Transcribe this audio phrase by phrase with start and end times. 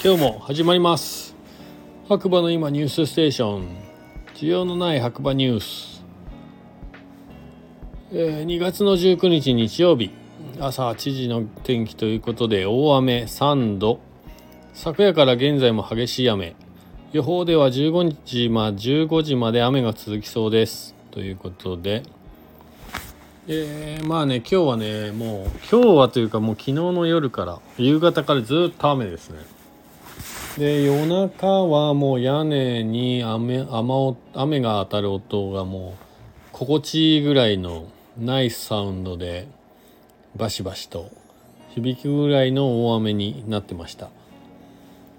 [0.00, 1.34] 今日も始まります。
[2.08, 3.66] 白馬の今ニュースステーション。
[4.36, 6.04] 需要のない白馬ニュース、
[8.12, 10.12] えー、2月の19日日曜日。
[10.60, 13.98] 朝8時の天気ということで大雨3度。
[14.72, 16.54] 昨夜から現在も激しい雨。
[17.10, 20.94] 予報では15日、まあ、15時まで雨が続きそうです。
[21.10, 22.04] ということで。
[23.48, 29.57] えー、まあね今日はねもう今日はというかもう昨日の夜から夕方からずっと雨ですね。
[30.58, 36.04] で夜中はもう屋根に雨雨雨が当たる音がもう
[36.52, 37.86] 心地いいぐらいの
[38.18, 39.46] ナイスサウンドで
[40.34, 41.10] バシバシと
[41.70, 44.10] 響くぐらいの大雨になってました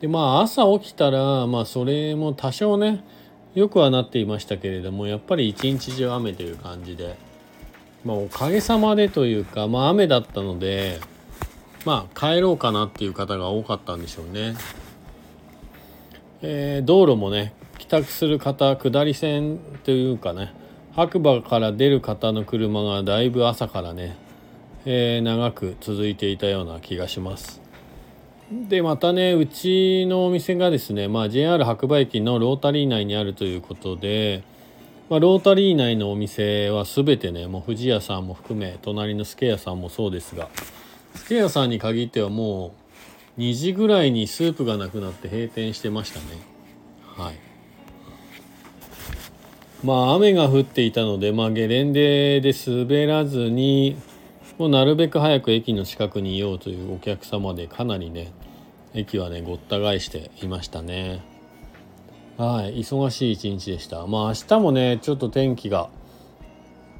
[0.00, 3.04] でまあ朝起きたらまあそれも多少ね
[3.54, 7.16] よくはなっていましたけれどもやっぱり一日中雨という感じで
[8.04, 11.00] まあ、おかげさまでというか、まあ、雨だったので、
[11.84, 14.54] まあ、帰ろうかなっていう方が多かったんでしょうね。
[16.42, 20.52] えー、道路もね、帰宅する方、下り線というかね、
[20.92, 24.16] 白馬から出る方の車がだいぶ朝からね、
[24.84, 27.68] えー、長く続いていたような気がします。
[28.50, 34.42] でまたねうちのお店がですね、まあ、JR 白馬駅のロータリー内にあるということで、
[35.10, 40.48] まあ、ロータリー内のお店は全てねもう富士屋さんも含め隣の助屋さんもそうですが
[41.14, 42.87] 助屋さんに限ってはもう
[43.38, 46.26] 2時ぐらいにスープがなくなって閉店してましたね
[47.16, 47.38] はい
[49.82, 53.96] まあ雨が降っていたので、まあ、ゲレンデで滑らずに
[54.58, 58.32] もうなるべく早く駅の近くにいようというお客様でかなりね
[58.92, 61.22] 駅はねごった返していましたね。
[62.36, 64.06] はい、忙しい一日でした。
[64.06, 65.90] まあ明日もね、ちょっと天気が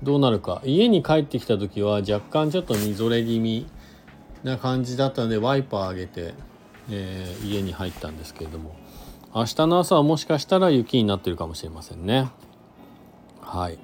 [0.03, 0.61] どうなるか。
[0.65, 3.67] 家に帰ってきた時は若干ちょっとみぞれ気味
[4.45, 6.35] な感じだったので、ワイパー上げて、
[6.91, 8.77] えー、家に入ったんですけれども、
[9.35, 12.31] 明日の朝はもしかしたら雪になってるかもしれませんね。
[13.41, 13.79] はい。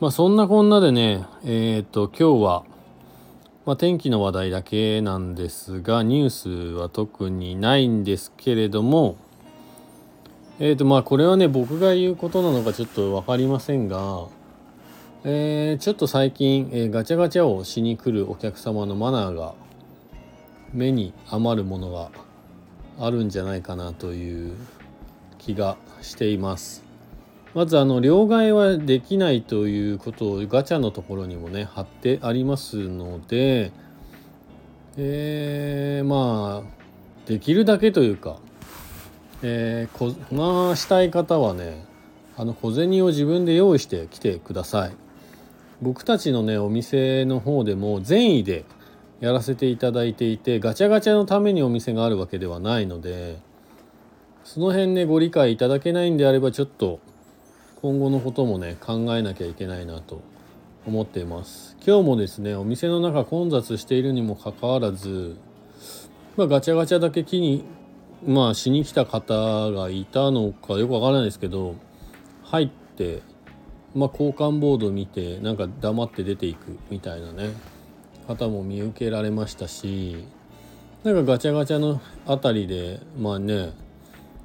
[0.00, 2.64] まあそんなこんなでね、えっ、と今日は
[3.66, 9.16] まあ、天気の話題だけなんですがニュースは特にないんですけれども
[10.58, 14.26] えーとまあこれはね僕が言うことなのかちょっと分かりませんが、
[15.22, 19.54] えー、ちょっと最近、えー、ガチャガチャをしに来るお客様のマナーが
[20.72, 22.10] 目に余るものが
[22.98, 24.56] あるんじゃないかなという
[25.38, 26.84] 気がしています。
[27.52, 33.72] まずあの両替はできないということをガチャのところにもね貼ってありますので
[34.96, 38.38] え、まあできるだけというか、
[39.42, 41.84] えー、こまあしたい方はね
[42.36, 45.09] あの小銭を自分で用意してきてください
[45.82, 48.64] 僕たちのねお店の方でも善意で
[49.20, 53.38] やらせていただいていてガチャガチャのためにお店があるわけではないので
[54.44, 57.00] その辺ねご理解いただけないんであればちょっと
[57.82, 60.22] 今後のこともね考えなきゃいけないなと
[60.86, 61.76] 思っています。
[61.86, 65.36] 今日もですねお店の中混雑しているにもかかわらず、
[66.36, 67.64] まあ、ガチャガチャだけ木に
[68.26, 71.74] まあしに来た方がいたのかよくわからないですけど
[72.42, 73.22] 入って
[73.94, 77.50] まあ交換ボード見てなんか黙って出ていくみたいなね
[78.26, 80.24] 方も見受けられましたし
[81.02, 83.72] なんかガチャガチャの辺りでまあね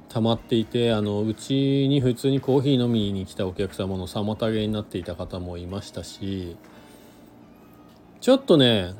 [0.08, 1.54] 溜まっていてあのうち
[1.88, 6.56] に普通にコーヒー飲みに来たお客様の妨げになっていた方もいましたし
[8.20, 8.94] ちょっとね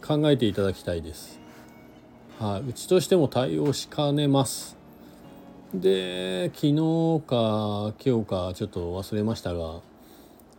[0.00, 1.38] 考えていただきたいです。
[2.38, 4.77] はい、うちとしても対応しかねます。
[5.74, 9.80] で昨日か今日かちょっと忘れましたが、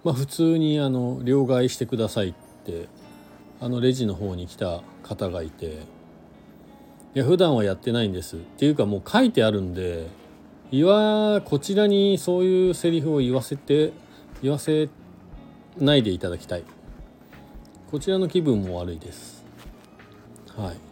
[0.03, 2.33] まあ、普通にあの両替してくださいっ
[2.65, 2.87] て
[3.59, 5.99] あのレジの方に来た方がいて。
[7.15, 8.35] いや普段はやってないんです。
[8.35, 10.05] っていうかもう書いてあるんで
[10.71, 13.93] 言わこちらにそういうセリフを言わせて
[14.43, 14.89] 言わせ
[15.79, 16.63] ないでいただきたい。
[17.89, 19.43] こちらの気分も悪いです。
[20.55, 20.88] はい。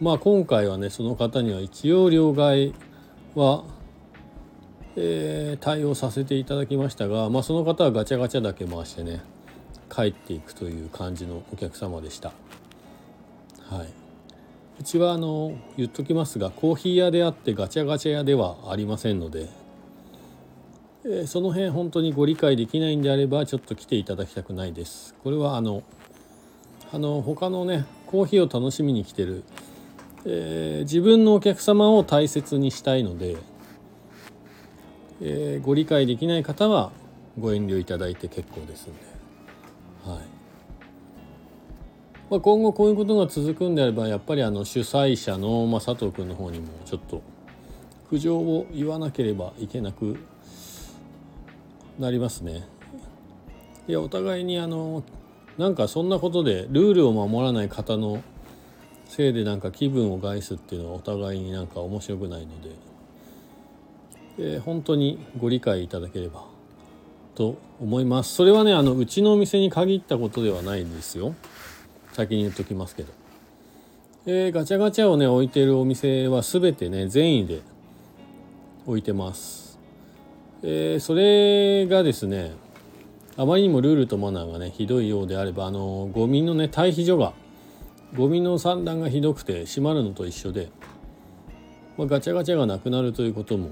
[0.00, 2.74] まあ今回はねその方には一応両替
[3.34, 3.64] は、
[4.96, 9.22] えー、対応させていただきましたが、まあ、その方はガチャガチャだけ回してね
[9.90, 12.32] 帰っていくという感じのお客様でした。
[13.70, 13.88] はい、
[14.80, 19.48] うちはあの言っときますがコーヒー屋であってガチャガチャ屋ではありませんので、
[21.04, 25.14] えー、その辺本当にご理解できないんであればちょっと来ていただきたくないです。
[25.22, 25.82] これはあの
[26.92, 29.44] あの他のねコーヒーを楽しみに来てる、
[30.26, 33.36] えー、自分のお客様を大切にしたいので、
[35.20, 36.92] えー、ご理解できない方は
[37.38, 39.14] ご遠慮いただいて結構ですんで。
[40.04, 40.34] はい
[42.30, 47.22] まあ、今後こういうことが続くんであればやっぱりあの主催者の、まあ、佐藤君の方にもちょっと
[48.08, 50.18] 苦情を言わなければいけなく
[51.98, 52.66] なりますね。
[53.86, 55.04] いやお互いにあの
[55.58, 58.22] なんかそんなことでルールを守らない方の
[59.08, 62.70] せいでなんか気分を害すっていうのはお互いになんか面白くないので、
[64.38, 66.44] えー、本当にご理解いただければ
[67.34, 68.34] と思います。
[68.34, 71.34] それはねあのうちのお店に限ったことではないんですよ。
[72.12, 73.12] 先に言っときますけど、
[74.26, 77.60] えー、ガチャガチャをね置いてるお店は全てね善意で
[78.86, 79.78] 置いてます、
[80.62, 82.52] えー、それがですね
[83.36, 87.32] あまりにもルールとマナーがねひどいようであればあのゴミのね退避所が
[88.16, 90.70] ゴミの散乱がひどくて閉まるのと一緒で、
[91.98, 93.70] まあ、ガチャガチャがなくなるということも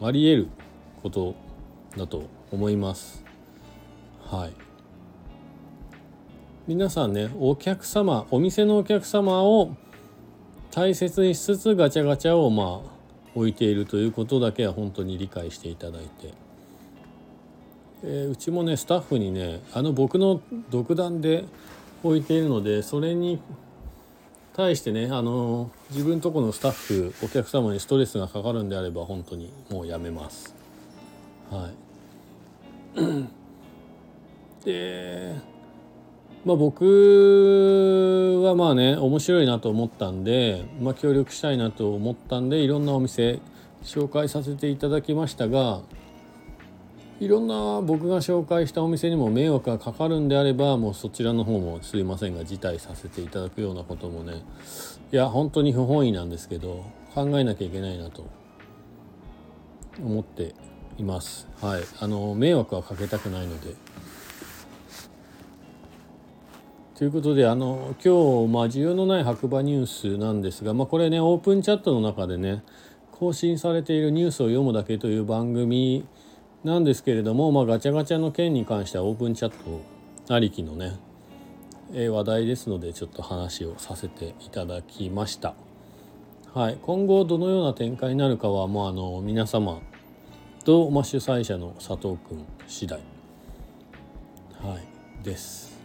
[0.00, 0.48] ありえる
[1.02, 1.34] こと
[1.96, 3.22] だと思います。
[4.24, 4.52] はい。
[6.66, 9.76] 皆さんねお客様お店のお客様を
[10.70, 12.92] 大切にしつつガチャガチャをまあ
[13.34, 16.32] 置いているということだけは本当に理解していただいて、
[18.04, 20.40] えー、うちもねスタッフにねあの僕の
[20.70, 21.44] 独断で
[22.02, 23.40] 置いているのでそれに
[24.54, 30.54] 対してねあの自分とこのスタッフお客様にストレスがかかるんであれば本当にもうやめます。
[31.50, 31.70] は
[32.96, 33.00] い、
[34.64, 35.34] で
[36.44, 43.38] まあ僕はまあね面白いなと思ったんで、まあ、協力したいなと思ったんでいろんなお店
[43.84, 45.80] 紹介させていただきましたが
[47.20, 54.42] いろんな僕が紹介したお店にも迷惑がかかるんであればもうそちらの方もすいませんが辞退させていただくようなこともね
[55.12, 58.26] いや本当に不本意なんですけど考えなきゃいけないなと
[60.02, 60.54] 思って
[60.98, 61.48] います。
[61.60, 63.74] はい、あの迷惑はかけたくないので。
[66.94, 72.62] ということであの今日、まあ、需要のない白馬ニュースなんですが、まあ、これねオープンチャットの中でね
[73.10, 76.06] 更新されているニュースを読むだけという番組
[76.64, 79.82] なんですけれども、まあ、ガチャガチャの件に関してはオープンチャット
[80.32, 80.96] ありきのね、
[81.92, 85.54] えー、話題ですのでちょっと話をさせていただきました。
[86.54, 89.80] はい、今後どのような展開になるかはもうあの皆様
[90.64, 93.00] と、まあ、主催者の佐藤君次第、
[94.60, 95.80] はい、です。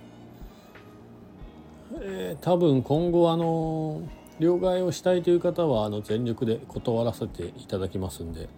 [2.01, 4.01] えー、多分今後あの
[4.39, 8.49] 両替をしたいという方はあの全力で断らせていただきますんで、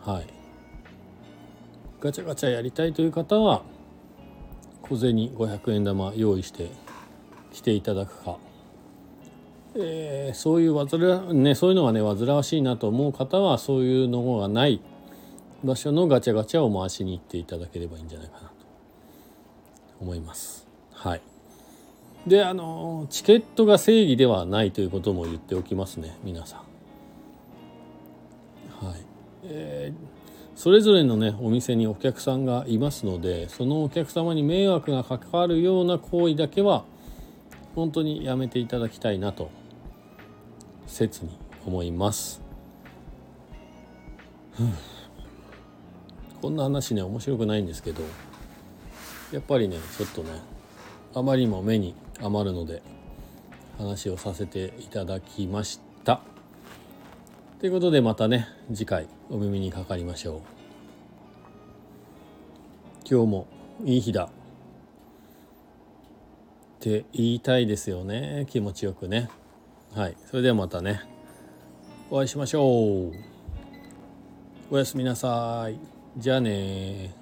[0.00, 0.26] はい、
[2.04, 3.62] ガチャガチャやりたいという方は
[4.82, 6.70] 小銭500円玉用意して
[7.50, 8.36] 来ていただくか、
[9.74, 14.82] えー、そういう煩わ、ね、そういうのがね煩わしいなと思う方はそういうのがない
[15.64, 18.54] 場所のガチャガチャを回しに行っていただければいいんじゃないかなと
[20.02, 20.66] 思います。
[20.92, 21.22] はい
[22.26, 26.56] であのチケットが正義ではないということも言っておきますね皆さ
[28.82, 28.86] ん。
[28.86, 29.00] はい
[29.44, 30.13] えー
[30.56, 36.84] それぞれのねお店にお客さんがいますのでそのお客様に迷惑がかかるような行為だけは
[37.74, 39.50] 本当にやめていただきたいなと
[40.86, 42.40] 切に思います。
[46.40, 48.02] こんな話ね面白くないんですけど
[49.32, 50.30] やっぱりねちょっとね
[51.14, 52.82] あまりにも目に余るので
[53.78, 56.33] 話をさせていただきました。
[57.64, 60.40] ということでまたね次回お耳にかかりましょう。
[63.10, 63.46] 今日も
[63.86, 64.24] いい日だ。
[64.24, 64.28] っ
[66.80, 69.30] て言いたいですよね気持ちよくね。
[69.94, 70.16] はい。
[70.26, 71.04] それではまたね。
[72.10, 72.60] お会いしましょ
[73.08, 73.14] う。
[74.70, 75.78] おやすみなさい。
[76.18, 77.14] じゃあね